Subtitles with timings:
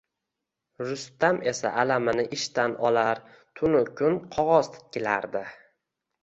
[0.85, 3.21] Rustam esa alamini ishdan olar,
[3.61, 5.45] tunu kun qog`oz titkilardi